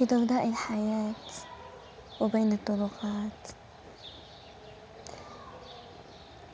[0.00, 1.14] في ضوضاء الحياة
[2.20, 3.46] وبين الطرقات.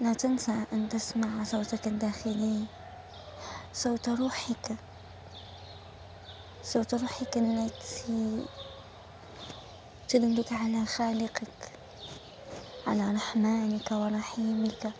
[0.00, 2.66] لا تنسى أن تسمع صوتك الداخلي
[3.72, 4.76] صوت روحك
[6.62, 8.46] صوت روحك التي
[10.08, 11.78] تدلك على خالقك
[12.86, 14.92] على رحمانك ورحيمك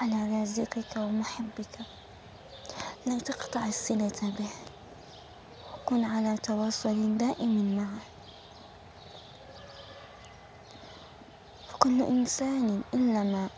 [0.00, 1.78] على رازقك ومحبك.
[3.06, 4.75] لا تقطع الصلة به.
[5.86, 8.02] كن على تواصل دائم معه.
[11.68, 13.48] فكل إنسان إنما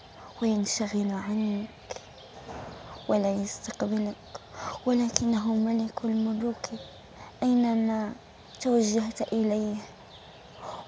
[0.43, 1.69] وينشغل عنك
[3.09, 4.17] ولا يستقبلك
[4.87, 6.67] ولكنه ملك الملوك
[7.43, 8.13] أينما
[8.61, 9.77] توجهت إليه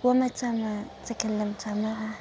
[0.04, 2.14] ومتى ما تكلمت معه.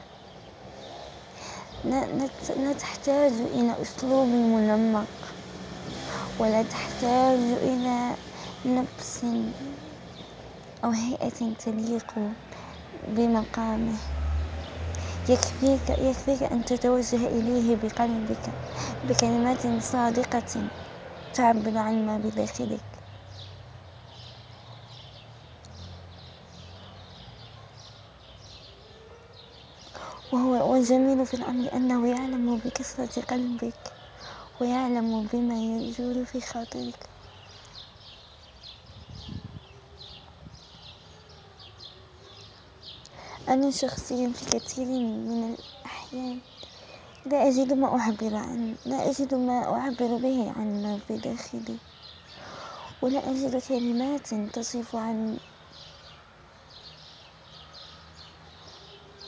[1.83, 5.07] لا تحتاج إلى أسلوب منمق
[6.39, 8.15] ولا تحتاج إلى
[8.65, 9.25] لبس
[10.83, 12.19] أو هيئة تليق
[13.07, 13.99] بمقامه.
[15.29, 18.53] يكفيك يكفيك أن تتوجه إليه بقلبك
[19.03, 20.69] بكلمات صادقة
[21.33, 22.85] تعبر عن ما بداخلك.
[30.31, 33.93] وهو والجميل في الأمر أنه يعلم بكسرة قلبك
[34.61, 37.09] ويعلم بما يجول في خاطرك.
[43.49, 46.41] أنا شخصيا في كثير من الأحيان
[47.25, 51.79] لا أجد ما أعبر عن لا أجد ما أعبر به عن ما في داخلي
[53.01, 55.39] ولا أجد كلمات تصف عن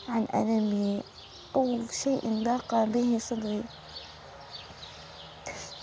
[0.07, 1.03] عن ألمي
[1.55, 3.63] أو شيء ضاق به صدري.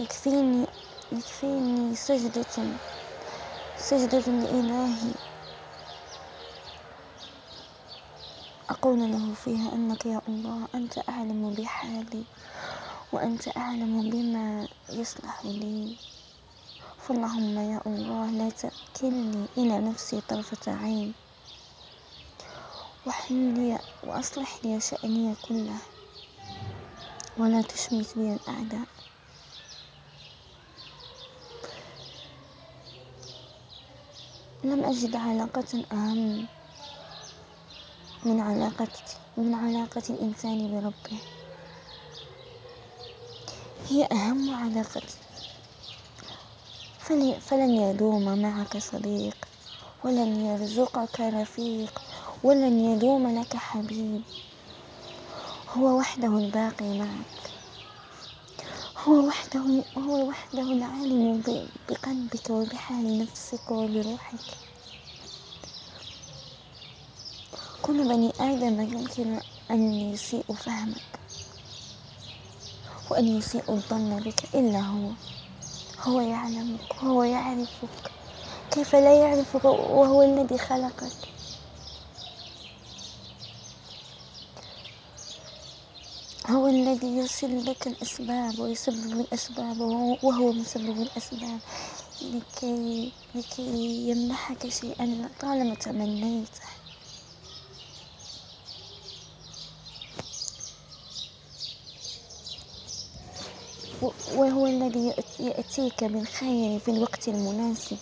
[0.00, 0.66] يكفيني
[1.12, 2.78] يكفيني سجدة
[3.76, 5.14] سجدة لإلهي.
[8.78, 12.24] أقول له فيها أنك يا الله أنت أعلم بحالي
[13.12, 15.96] وأنت أعلم بما يصلح لي.
[16.98, 21.14] فاللهم يا الله لا تكلني إلى نفسي طرفة عين.
[23.06, 25.80] واحلل لي وأصلح لي شأني كله
[27.36, 28.88] ولا تشمت بي الأعداء.
[34.64, 36.48] لم أجد علاقة أهم
[38.24, 38.88] من علاقة
[39.36, 41.18] من علاقة الإنسان بربه.
[43.88, 45.02] هي أهم علاقة.
[47.40, 49.36] فلن يدوم معك صديق
[50.04, 52.02] ولن يرزقك رفيق
[52.42, 54.22] ولن يدوم لك حبيب.
[55.76, 57.50] هو وحده الباقي معك.
[59.08, 59.60] هو وحده
[59.98, 61.42] هو وحده العالم
[61.88, 64.58] بقلبك وبحال نفسك وبروحك.
[67.82, 69.40] كل بني آدم يمكن
[69.70, 71.20] أن يسيء فهمك
[73.10, 75.10] وأن يسيء الظن بك إلا هو.
[76.02, 78.10] هو يعلمك وهو يعرفك.
[78.70, 81.12] كيف لا يعرفك؟ وهو الذي خلقك.
[86.50, 89.80] هو الذي يرسل لك الأسباب ويسبب الأسباب
[90.22, 91.60] وهو مسبب الأسباب
[92.22, 96.60] لكي, لكي يمنحك شيئا طالما تمنيته.
[104.36, 107.98] وهو الذي يأتيك بالخير في الوقت المناسب.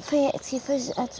[0.00, 1.18] فيأتي فجأة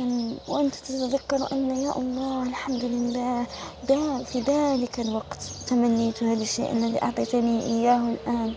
[0.48, 3.46] وأنت تتذكر أن يا الله الحمد لله
[3.82, 8.54] دا في ذلك الوقت تمنيت هذا الشيء الذي أعطيتني إياه الآن.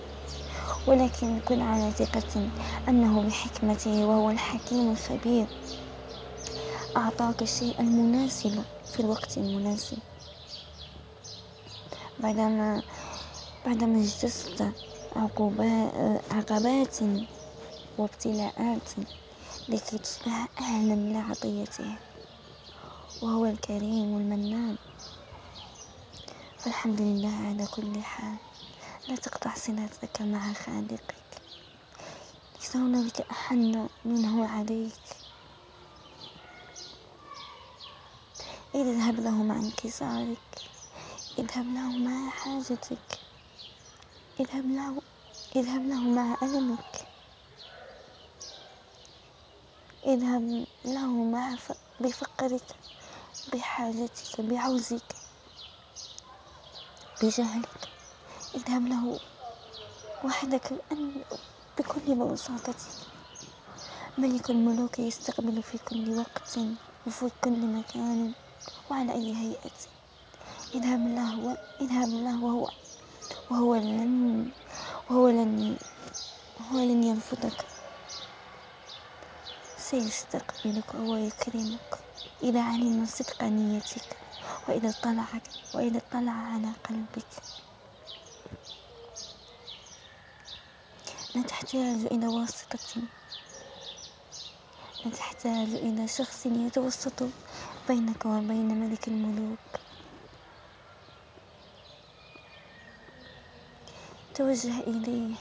[0.87, 2.49] ولكن كن على ثقة
[2.87, 5.47] أنه بحكمته وهو الحكيم الخبير.
[6.97, 9.97] أعطاك الشيء المناسب في الوقت المناسب.
[12.19, 12.81] بعدما
[13.65, 14.71] بعدما اجتزت
[16.31, 16.97] عقبات
[17.97, 18.89] وابتلاءات
[19.69, 21.95] لكي تصبح أهلا لعطيته
[23.21, 24.75] وهو الكريم المنان.
[26.59, 28.35] فالحمد لله على كل حال.
[29.07, 31.01] لا تقطع صلتك مع خالقك.
[32.59, 34.93] ليس هنالك أحن منه عليك.
[38.75, 40.41] اذهب له مع انكسارك
[41.39, 43.19] اذهب له مع حاجتك.
[44.39, 45.01] اذهب له
[45.55, 47.07] اذهب له مع ألمك.
[50.05, 51.55] اذهب له مع
[51.99, 52.75] بفقرك
[53.53, 55.15] بحاجتك بعوزك
[57.23, 57.89] بجهلك.
[58.55, 59.19] اذهب له
[60.23, 60.73] وحدك
[61.77, 62.75] بكل بساطتك.
[64.17, 66.59] ملك الملوك يستقبل في كل وقت
[67.07, 68.33] وفي كل مكان
[68.91, 69.71] وعلى أي هيئة.
[70.75, 72.69] إذهب الله إذهب الله وهو
[73.49, 74.51] وهو لن
[75.09, 75.77] وهو لن
[76.59, 77.65] وهو لن يرفضك
[79.77, 81.99] سيستقبلك ويكرمك
[82.43, 84.17] إذا علم صدق نيتك
[84.67, 85.25] وإذا اطلع
[85.73, 87.27] وإذا اطلع على قلبك.
[91.35, 93.01] لا تحتاج إلى واسطة.
[95.05, 97.23] لا تحتاج إلى شخص يتوسط
[97.87, 99.59] بينك وبين ملك الملوك.
[104.39, 105.35] توجه إليه.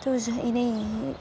[0.00, 1.14] توجه إليه.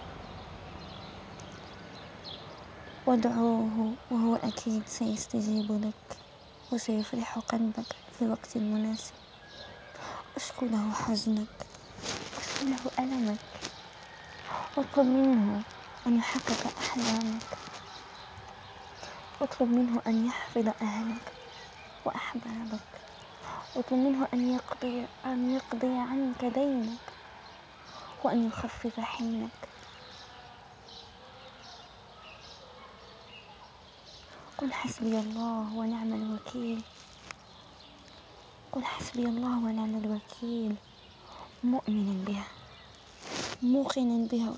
[3.06, 6.18] وادعوه وهو أكيد سيستجيب لك
[6.72, 9.14] وسيفرح قلبك في الوقت المناسب
[10.36, 11.48] أشكو له حزنك.
[12.38, 13.40] أشكو له ألمك.
[14.78, 15.64] واطلب منه
[16.08, 17.58] أن يحقق أحلامك.
[19.42, 21.39] اطلب منه أن يحفظ أهلك.
[22.10, 22.90] وأحبابك
[23.76, 27.00] اطلب منه أن يقضي أن يقضي عنك دينك
[28.24, 29.70] وأن يخفف حملك
[34.58, 36.82] قل حسبي الله ونعم الوكيل.
[38.72, 40.76] قل حسبي الله ونعم الوكيل.
[41.64, 42.48] مؤمنا بها
[43.62, 44.54] موقنا بها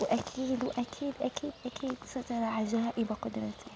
[0.00, 3.72] وأكيد وأكيد أكيد أكيد سترى عجائب قدرته.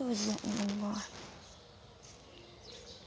[0.00, 0.96] توجه إلى الله